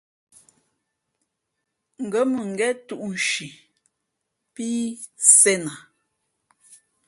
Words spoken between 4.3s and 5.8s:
pí sēn a.